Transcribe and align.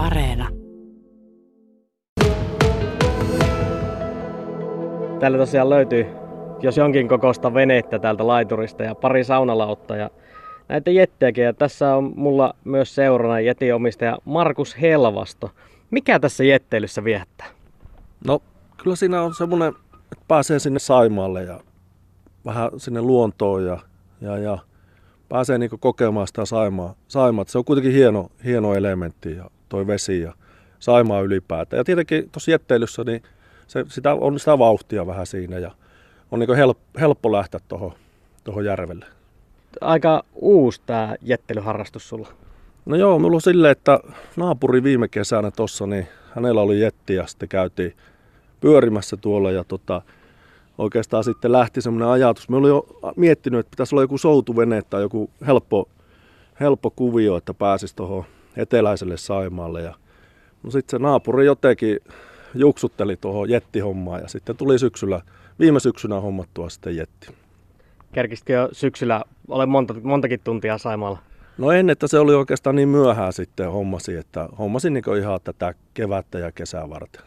Areena. 0.00 0.48
Täällä 5.20 5.38
tosiaan 5.38 5.70
löytyy, 5.70 6.06
jos 6.60 6.76
jonkin 6.76 7.08
kokoista 7.08 7.54
venettä 7.54 7.98
täältä 7.98 8.26
laiturista 8.26 8.82
ja 8.82 8.94
pari 8.94 9.24
saunalautta 9.24 9.96
ja 9.96 10.10
näitä 10.68 10.90
jettejäkin. 10.90 11.44
Ja 11.44 11.52
tässä 11.52 11.96
on 11.96 12.12
mulla 12.16 12.54
myös 12.64 12.94
seurana 12.94 13.40
jetiomistaja 13.40 14.18
Markus 14.24 14.80
Helvasto. 14.80 15.50
Mikä 15.90 16.20
tässä 16.20 16.44
jetteilyssä 16.44 17.04
viettää? 17.04 17.46
No 18.26 18.42
kyllä 18.82 18.96
siinä 18.96 19.22
on 19.22 19.34
semmoinen, 19.34 19.68
että 20.12 20.24
pääsee 20.28 20.58
sinne 20.58 20.78
Saimaalle 20.78 21.42
ja 21.42 21.60
vähän 22.44 22.70
sinne 22.76 23.02
luontoon 23.02 23.66
ja, 23.66 23.78
ja, 24.20 24.38
ja 24.38 24.58
pääsee 25.28 25.58
niinku 25.58 25.78
kokemaan 25.78 26.26
sitä 26.26 26.44
Saimaa. 26.44 26.94
Saimaa. 27.08 27.44
Se 27.48 27.58
on 27.58 27.64
kuitenkin 27.64 27.92
hieno, 27.92 28.28
hieno 28.44 28.74
elementti 28.74 29.36
ja 29.36 29.50
toi 29.70 29.86
vesi 29.86 30.20
ja 30.20 30.32
Saimaa 30.78 31.20
ylipäätään. 31.20 31.78
Ja 31.78 31.84
tietenkin 31.84 32.30
tuossa 32.32 32.50
jetteilyssä 32.50 33.04
niin 33.04 33.22
se, 33.66 33.84
sitä, 33.88 34.14
on 34.14 34.38
sitä 34.38 34.58
vauhtia 34.58 35.06
vähän 35.06 35.26
siinä 35.26 35.58
ja 35.58 35.70
on 36.30 36.38
niinku 36.38 36.54
help, 36.54 36.78
helppo 37.00 37.32
lähteä 37.32 37.60
tuohon 37.68 37.92
toho 38.44 38.60
järvelle. 38.60 39.06
Aika 39.80 40.24
uusi 40.34 40.80
tämä 40.86 41.16
jetteilyharrastus 41.22 42.08
sulla. 42.08 42.28
No 42.86 42.96
joo, 42.96 43.18
mulla 43.18 43.34
on 43.34 43.40
silleen, 43.40 43.72
että 43.72 44.00
naapuri 44.36 44.82
viime 44.82 45.08
kesänä 45.08 45.50
tossa, 45.50 45.86
niin 45.86 46.08
hänellä 46.34 46.60
oli 46.60 46.80
jetti 46.80 47.14
ja 47.14 47.26
sitten 47.26 47.48
käytiin 47.48 47.96
pyörimässä 48.60 49.16
tuolla 49.16 49.50
ja 49.50 49.64
tota, 49.64 50.02
oikeastaan 50.78 51.24
sitten 51.24 51.52
lähti 51.52 51.80
semmoinen 51.80 52.08
ajatus. 52.08 52.48
Me 52.48 52.56
olin 52.56 52.68
jo 52.68 52.86
miettinyt, 53.16 53.60
että 53.60 53.70
pitäisi 53.70 53.94
olla 53.94 54.02
joku 54.02 54.18
soutuvene 54.18 54.82
tai 54.82 55.02
joku 55.02 55.30
helppo, 55.46 55.88
helppo 56.60 56.90
kuvio, 56.90 57.36
että 57.36 57.54
pääsisi 57.54 57.96
tuohon 57.96 58.24
eteläiselle 58.56 59.16
Saimaalle. 59.16 59.82
Ja, 59.82 59.94
no 60.62 60.70
sitten 60.70 60.98
se 60.98 61.02
naapuri 61.02 61.46
jotenkin 61.46 61.98
juksutteli 62.54 63.16
tuohon 63.16 63.50
jettihommaan 63.50 64.22
ja 64.22 64.28
sitten 64.28 64.56
tuli 64.56 64.78
syksyllä, 64.78 65.20
viime 65.58 65.80
syksynä 65.80 66.20
hommattua 66.20 66.68
sitten 66.68 66.96
jetti. 66.96 67.34
Kerkisitkö 68.12 68.52
jo 68.52 68.68
syksyllä, 68.72 69.24
ole 69.48 69.66
monta, 69.66 69.94
montakin 70.02 70.40
tuntia 70.44 70.78
Saimaalla? 70.78 71.18
No 71.58 71.70
en, 71.70 71.90
että 71.90 72.06
se 72.06 72.18
oli 72.18 72.34
oikeastaan 72.34 72.76
niin 72.76 72.88
myöhään 72.88 73.32
sitten 73.32 73.72
hommasi, 73.72 74.16
että 74.16 74.48
hommasin 74.58 74.92
niin 74.92 75.18
ihan 75.18 75.40
tätä 75.44 75.74
kevättä 75.94 76.38
ja 76.38 76.52
kesää 76.52 76.90
varten. 76.90 77.22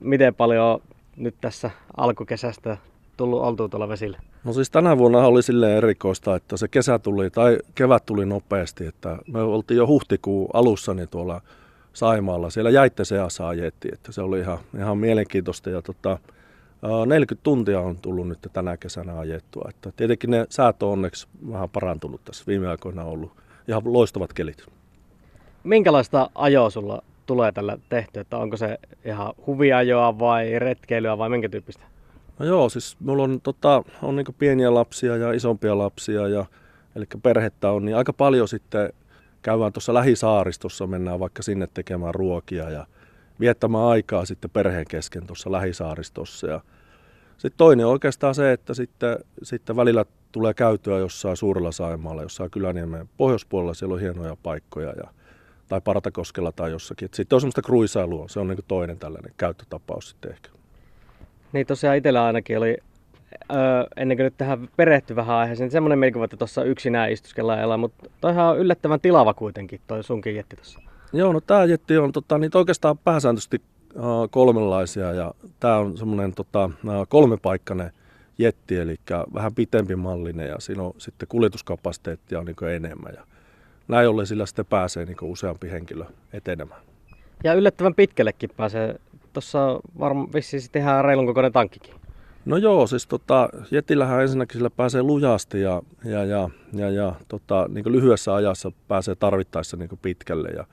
Miten 0.00 0.34
paljon 0.34 0.82
nyt 1.16 1.34
tässä 1.40 1.70
alkukesästä 1.96 2.76
tullut 3.20 3.42
oltua 3.42 3.68
tuolla 3.68 3.88
vesillä? 3.88 4.18
No 4.44 4.52
siis 4.52 4.70
tänä 4.70 4.98
vuonna 4.98 5.18
oli 5.18 5.42
silleen 5.42 5.76
erikoista, 5.76 6.36
että 6.36 6.56
se 6.56 6.68
kesä 6.68 6.98
tuli 6.98 7.30
tai 7.30 7.58
kevät 7.74 8.06
tuli 8.06 8.26
nopeasti, 8.26 8.86
että 8.86 9.18
me 9.32 9.42
oltiin 9.42 9.78
jo 9.78 9.86
huhtikuun 9.86 10.50
alussa 10.52 10.94
niin 10.94 11.08
tuolla 11.08 11.40
Saimaalla. 11.92 12.50
Siellä 12.50 12.70
jäitte 12.70 13.04
seassa 13.04 13.48
ajettiin, 13.48 13.94
että 13.94 14.12
se 14.12 14.22
oli 14.22 14.40
ihan, 14.40 14.58
ihan 14.78 14.98
mielenkiintoista 14.98 15.70
ja 15.70 15.82
tota, 15.82 16.18
40 17.06 17.42
tuntia 17.42 17.80
on 17.80 17.96
tullut 17.96 18.28
nyt 18.28 18.38
tänä 18.52 18.76
kesänä 18.76 19.18
ajettua. 19.18 19.66
Että 19.68 19.92
tietenkin 19.96 20.30
ne 20.30 20.46
säät 20.48 20.82
on 20.82 20.92
onneksi 20.92 21.28
vähän 21.50 21.70
parantunut 21.70 22.24
tässä 22.24 22.44
viime 22.46 22.68
aikoina 22.68 23.04
ollut. 23.04 23.32
Ihan 23.68 23.82
loistavat 23.84 24.32
kelit. 24.32 24.66
Minkälaista 25.64 26.30
ajoa 26.34 26.70
sulla 26.70 27.02
tulee 27.26 27.52
tällä 27.52 27.78
tehty? 27.88 28.20
Että 28.20 28.38
onko 28.38 28.56
se 28.56 28.78
ihan 29.04 29.32
huviajoa 29.46 30.18
vai 30.18 30.58
retkeilyä 30.58 31.18
vai 31.18 31.28
minkä 31.28 31.48
tyyppistä? 31.48 31.90
No 32.40 32.46
joo, 32.46 32.68
siis 32.68 32.96
mulla 33.00 33.22
on, 33.22 33.40
tota, 33.40 33.82
on 34.02 34.16
niin 34.16 34.26
pieniä 34.38 34.74
lapsia 34.74 35.16
ja 35.16 35.32
isompia 35.32 35.78
lapsia, 35.78 36.28
ja, 36.28 36.44
eli 36.96 37.04
perhettä 37.22 37.70
on, 37.70 37.84
niin 37.84 37.96
aika 37.96 38.12
paljon 38.12 38.48
sitten 38.48 38.92
käydään 39.42 39.72
tuossa 39.72 39.94
lähisaaristossa, 39.94 40.86
mennään 40.86 41.20
vaikka 41.20 41.42
sinne 41.42 41.68
tekemään 41.74 42.14
ruokia 42.14 42.70
ja 42.70 42.86
viettämään 43.40 43.84
aikaa 43.84 44.24
sitten 44.24 44.50
perheen 44.50 44.86
kesken 44.88 45.26
tuossa 45.26 45.52
lähisaaristossa. 45.52 46.46
Ja 46.46 46.60
sitten 47.32 47.58
toinen 47.58 47.86
on 47.86 47.92
oikeastaan 47.92 48.34
se, 48.34 48.52
että 48.52 48.74
sitten, 48.74 49.18
sitten 49.42 49.76
välillä 49.76 50.04
tulee 50.32 50.54
käytyä 50.54 50.98
jossain 50.98 51.36
suurella 51.36 51.72
Saimaalla, 51.72 52.22
jossain 52.22 52.50
Kyläniemen 52.50 53.08
pohjoispuolella, 53.16 53.74
siellä 53.74 53.94
on 53.94 54.00
hienoja 54.00 54.36
paikkoja 54.42 54.92
ja, 54.96 55.10
tai 55.68 55.80
Partakoskella 55.80 56.52
tai 56.52 56.70
jossakin. 56.70 57.08
Sitten 57.14 57.36
on 57.36 57.40
semmoista 57.40 57.62
kruisailua, 57.62 58.28
se 58.28 58.40
on 58.40 58.48
niin 58.48 58.58
toinen 58.68 58.98
tällainen 58.98 59.34
käyttötapaus 59.36 60.08
sitten 60.08 60.30
ehkä. 60.30 60.59
Niin 61.52 61.66
tosiaan 61.66 61.96
itsellä 61.96 62.24
ainakin 62.24 62.58
oli, 62.58 62.76
öö, 63.52 63.58
ennen 63.96 64.16
kuin 64.16 64.24
nyt 64.24 64.34
tähän 64.36 64.68
perehty 64.76 65.16
vähän 65.16 65.36
aiheeseen, 65.36 65.64
niin 65.64 65.72
semmoinen 65.72 65.98
mielikuva, 65.98 66.24
että 66.24 66.36
tuossa 66.36 66.64
yksinään 66.64 67.12
istuskellaan 67.12 67.58
ja 67.58 67.64
elää, 67.64 67.76
mutta 67.76 68.10
toihan 68.20 68.46
on 68.46 68.58
yllättävän 68.58 69.00
tilava 69.00 69.34
kuitenkin, 69.34 69.80
toi 69.86 70.04
sunkin 70.04 70.36
jetti 70.36 70.56
tuossa. 70.56 70.80
Joo, 71.12 71.32
no 71.32 71.40
tämä 71.40 71.64
jetti 71.64 71.98
on 71.98 72.12
tota, 72.12 72.38
niitä 72.38 72.58
oikeastaan 72.58 72.98
pääsääntöisesti 72.98 73.62
kolmenlaisia 74.30 75.12
ja 75.12 75.34
tämä 75.60 75.76
on 75.76 75.98
semmoinen 75.98 76.34
tota, 76.34 76.70
kolmepaikkainen 77.08 77.92
jetti, 78.38 78.76
eli 78.76 78.96
vähän 79.34 79.54
pitempi 79.54 79.96
mallinen 79.96 80.48
ja 80.48 80.56
siinä 80.58 80.82
on 80.82 80.92
sitten 80.98 81.28
kuljetuskapasiteettia 81.28 82.38
on 82.38 82.44
niin 82.44 82.74
enemmän. 82.74 83.12
Ja 83.16 83.24
näin 83.88 84.08
ollen 84.08 84.26
sillä 84.26 84.46
sitten 84.46 84.66
pääsee 84.66 85.04
niin 85.04 85.16
useampi 85.22 85.70
henkilö 85.70 86.04
etenemään. 86.32 86.80
Ja 87.44 87.54
yllättävän 87.54 87.94
pitkällekin 87.94 88.50
pääsee. 88.56 89.00
Tuossa 89.32 89.80
varmaan 89.98 90.28
vissiin 90.34 90.60
sitten 90.60 90.82
ihan 90.82 91.04
reilun 91.04 91.26
kokoinen 91.26 91.52
tankkikin. 91.52 91.94
No 92.44 92.56
joo, 92.56 92.86
siis 92.86 93.06
tota, 93.06 93.48
jetillähän 93.70 94.22
ensinnäkin 94.22 94.58
sillä 94.58 94.70
pääsee 94.70 95.02
lujasti 95.02 95.60
ja, 95.60 95.82
ja, 96.04 96.24
ja, 96.24 96.50
ja, 96.72 96.90
ja 96.90 97.14
tota, 97.28 97.66
niin 97.68 97.92
lyhyessä 97.92 98.34
ajassa 98.34 98.72
pääsee 98.88 99.14
tarvittaessa 99.14 99.76
niin 99.76 99.90
pitkälle. 100.02 100.48
Ja, 100.48 100.64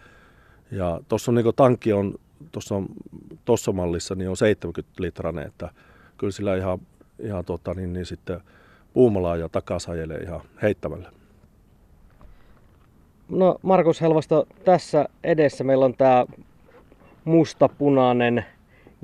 ja 0.72 1.00
tuossa 1.07 1.31
niin 1.31 1.45
tankki 1.56 1.94
on 1.94 2.16
tuossa 3.45 3.72
mallissa 3.72 4.16
niin 4.16 4.29
on 4.29 4.38
70 4.38 4.94
litranen, 5.00 5.47
että 5.47 5.69
kyllä 6.18 6.31
sillä 6.31 6.56
ihan, 6.56 6.79
ihan 7.19 7.45
tota, 7.45 7.74
niin, 7.74 7.94
niin 7.94 8.06
sitten 8.06 8.41
puumalaa 8.94 9.38
ja 9.38 9.50
takas 9.50 9.89
ajelee 9.89 10.18
ihan 10.18 10.41
heittämällä. 10.62 11.12
No 13.29 13.57
Markus 13.62 14.01
Helvasto, 14.01 14.47
tässä 14.66 15.06
edessä 15.24 15.63
meillä 15.63 15.85
on 15.85 15.94
tämä 15.94 16.25
mustapunainen 17.27 18.45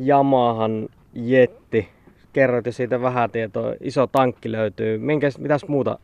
Yamahan 0.07 0.89
jetti. 1.13 1.89
Kerroit 2.33 2.65
jo 2.65 2.71
siitä 2.71 3.01
vähän 3.01 3.31
tietoa. 3.31 3.73
Iso 3.81 4.07
tankki 4.07 4.51
löytyy. 4.51 4.97
Minkäs, 4.97 5.37
mitäs 5.37 5.65
muuta 5.67 5.99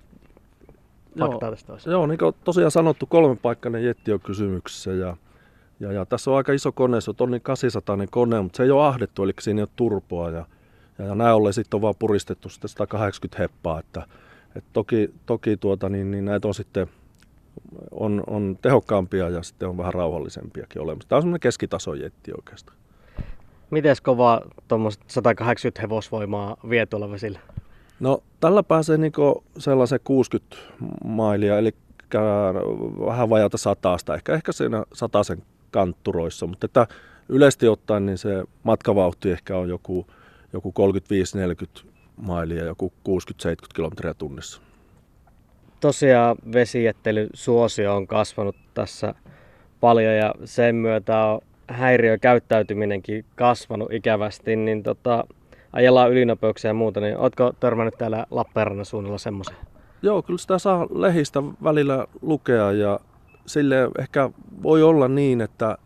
faktaa 1.19 1.47
joo, 1.47 1.51
tästä 1.51 1.73
olisi? 1.73 1.89
Joo, 1.89 2.07
niin 2.07 2.17
kuin 2.17 2.35
tosiaan 2.43 2.71
sanottu, 2.71 3.05
kolmenpaikkainen 3.05 3.85
jetti 3.85 4.11
on 4.11 4.19
kysymyksessä. 4.19 4.91
Ja, 4.91 5.17
ja, 5.79 5.91
ja 5.91 6.05
tässä 6.05 6.31
on 6.31 6.37
aika 6.37 6.53
iso 6.53 6.71
kone, 6.71 7.01
se 7.01 7.11
on 7.11 7.15
tonni 7.15 7.39
800 7.39 7.97
kone, 8.09 8.41
mutta 8.41 8.57
se 8.57 8.63
ei 8.63 8.71
ole 8.71 8.87
ahdettu, 8.87 9.23
eli 9.23 9.33
siinä 9.41 9.59
ei 9.59 9.63
ole 9.63 9.69
turpoa. 9.75 10.29
Ja, 10.29 10.45
ja, 10.99 11.05
ja 11.05 11.15
näin 11.15 11.35
ollen 11.35 11.53
sitten 11.53 11.77
on 11.77 11.81
vaan 11.81 11.95
puristettu 11.99 12.49
sitten 12.49 12.69
180 12.69 13.43
heppaa. 13.43 13.79
Että, 13.79 14.07
et 14.55 14.63
toki 14.73 15.13
toki 15.25 15.57
tuota, 15.57 15.89
niin, 15.89 16.11
niin 16.11 16.25
näitä 16.25 16.47
on 16.47 16.53
sitten 16.53 16.87
on, 17.91 18.23
on 18.27 18.57
tehokkaampia 18.61 19.29
ja 19.29 19.43
sitten 19.43 19.69
on 19.69 19.77
vähän 19.77 19.93
rauhallisempiakin 19.93 20.81
olemassa. 20.81 21.09
Tämä 21.09 21.17
on 21.17 21.21
semmoinen 21.21 21.39
keskitason 21.39 21.99
jetti 21.99 22.31
oikeastaan. 22.37 22.77
Miten 23.69 23.95
kova 24.03 24.41
tuommoista 24.67 25.05
180 25.07 25.81
hevosvoimaa 25.81 26.57
vie 26.69 26.85
tuolla 26.85 27.11
vesillä? 27.11 27.39
No 27.99 28.23
tällä 28.39 28.63
pääsee 28.63 28.97
niinku 28.97 29.43
sellaisen 29.57 29.99
60 30.03 30.55
mailia, 31.03 31.57
eli 31.57 31.75
vähän 33.05 33.29
vajalta 33.29 33.57
satasta, 33.57 34.15
ehkä, 34.15 34.33
ehkä 34.33 34.51
siinä 34.51 34.83
sataisen 34.93 35.43
kantturoissa, 35.71 36.47
mutta 36.47 36.65
että 36.65 36.87
yleisesti 37.29 37.67
ottaen 37.67 38.05
niin 38.05 38.17
se 38.17 38.43
matkavauhti 38.63 39.31
ehkä 39.31 39.57
on 39.57 39.69
joku, 39.69 40.07
joku 40.53 40.73
35-40 41.79 41.85
mailia, 42.17 42.65
joku 42.65 42.93
60-70 43.09 43.11
kilometriä 43.75 44.13
tunnissa 44.13 44.61
tosiaan 45.79 46.37
vesijättelysuosio 46.53 47.95
on 47.95 48.07
kasvanut 48.07 48.55
tässä 48.73 49.13
paljon 49.79 50.15
ja 50.15 50.33
sen 50.45 50.75
myötä 50.75 51.25
on 51.25 51.41
häiriökäyttäytyminenkin 51.67 53.25
kasvanut 53.35 53.93
ikävästi, 53.93 54.55
niin 54.55 54.83
tota, 54.83 55.23
ajellaan 55.73 56.11
ylinopeuksia 56.11 56.69
ja 56.69 56.73
muuta, 56.73 56.99
niin 56.99 57.17
ootko 57.17 57.53
törmännyt 57.59 57.97
täällä 57.97 58.25
Lappeenrannan 58.31 58.85
suunnalla 58.85 59.17
semmoisen? 59.17 59.55
Joo, 60.01 60.21
kyllä 60.21 60.37
sitä 60.37 60.59
saa 60.59 60.87
lehistä 60.91 61.43
välillä 61.63 62.07
lukea 62.21 62.71
ja 62.71 62.99
sille 63.45 63.75
ehkä 63.99 64.29
voi 64.63 64.83
olla 64.83 65.07
niin, 65.07 65.41
että, 65.41 65.77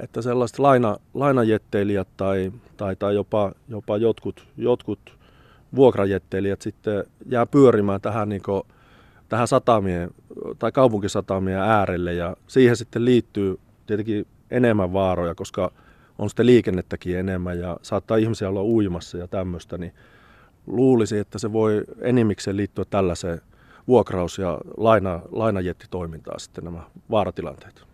että 0.00 0.22
sellaiset 0.22 0.58
laina, 0.58 0.96
lainajetteilijät 1.14 2.08
tai, 2.16 2.52
tai, 2.76 2.96
tai 2.96 3.14
jopa, 3.14 3.52
jopa 3.68 3.96
jotkut, 3.96 4.46
jotkut 4.56 5.18
vuokrajetteilijät 5.76 6.62
sitten 6.62 7.04
jää 7.26 7.46
pyörimään 7.46 8.00
tähän 8.00 8.28
niin 8.28 8.42
tähän 9.34 9.48
satamien 9.48 10.10
tai 10.58 10.72
kaupunkisatamien 10.72 11.58
äärelle 11.58 12.14
ja 12.14 12.36
siihen 12.46 12.76
sitten 12.76 13.04
liittyy 13.04 13.58
tietenkin 13.86 14.26
enemmän 14.50 14.92
vaaroja, 14.92 15.34
koska 15.34 15.72
on 16.18 16.30
sitten 16.30 16.46
liikennettäkin 16.46 17.18
enemmän 17.18 17.58
ja 17.58 17.76
saattaa 17.82 18.16
ihmisiä 18.16 18.48
olla 18.48 18.62
uimassa 18.62 19.18
ja 19.18 19.28
tämmöistä, 19.28 19.78
niin 19.78 19.92
luulisi, 20.66 21.18
että 21.18 21.38
se 21.38 21.52
voi 21.52 21.84
enimmikseen 22.00 22.56
liittyä 22.56 22.84
tällaiseen 22.90 23.40
vuokraus- 23.88 24.38
ja 24.38 24.58
laina, 24.76 25.20
lainajettitoimintaan 25.32 26.40
sitten 26.40 26.64
nämä 26.64 26.82
vaaratilanteet. 27.10 27.84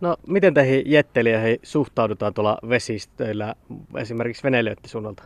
No, 0.00 0.16
miten 0.26 0.54
teihin 0.54 0.82
jettelijöihin 0.86 1.58
suhtaudutaan 1.62 2.34
tuolla 2.34 2.58
vesistöillä, 2.68 3.54
esimerkiksi 3.96 4.42
veneilijöiden 4.42 4.90
suunnalta? 4.90 5.22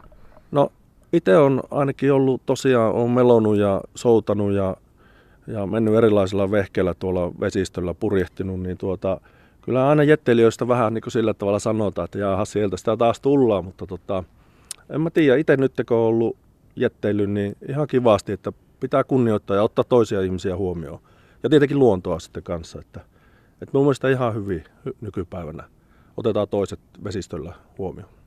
No, 0.50 0.72
itse 1.12 1.36
on 1.36 1.62
ainakin 1.70 2.12
ollut 2.12 2.46
tosiaan, 2.46 2.92
on 2.92 3.10
melonut 3.10 3.56
ja 3.56 3.80
soutanut 3.94 4.52
ja, 4.52 4.76
ja 5.52 5.66
mennyt 5.66 5.94
erilaisilla 5.94 6.50
vehkeillä 6.50 6.94
tuolla 6.94 7.32
vesistöllä 7.40 7.94
purjehtinut, 7.94 8.60
niin 8.60 8.78
tuota, 8.78 9.20
kyllä 9.62 9.88
aina 9.88 10.02
jettelijöistä 10.02 10.68
vähän 10.68 10.94
niin 10.94 11.02
kuin 11.02 11.12
sillä 11.12 11.34
tavalla 11.34 11.58
sanotaan, 11.58 12.04
että 12.04 12.18
jaha, 12.18 12.44
sieltä 12.44 12.76
sitä 12.76 12.96
taas 12.96 13.20
tullaan, 13.20 13.64
mutta 13.64 13.86
tota, 13.86 14.24
en 14.90 15.00
mä 15.00 15.10
tiedä, 15.10 15.36
itse 15.36 15.56
nyt 15.56 15.72
kun 15.88 15.96
on 15.96 16.02
ollut 16.02 16.36
jetteily, 16.76 17.26
niin 17.26 17.56
ihan 17.68 17.86
kivasti, 17.86 18.32
että 18.32 18.52
pitää 18.80 19.04
kunnioittaa 19.04 19.56
ja 19.56 19.62
ottaa 19.62 19.84
toisia 19.84 20.20
ihmisiä 20.20 20.56
huomioon. 20.56 21.00
Ja 21.42 21.50
tietenkin 21.50 21.78
luontoa 21.78 22.18
sitten 22.18 22.42
kanssa, 22.42 22.80
että, 22.80 23.00
että 23.62 23.70
mun 23.72 23.84
mielestä 23.84 24.08
ihan 24.08 24.34
hyvin 24.34 24.64
nykypäivänä 25.00 25.64
otetaan 26.16 26.48
toiset 26.48 26.80
vesistöllä 27.04 27.54
huomioon. 27.78 28.21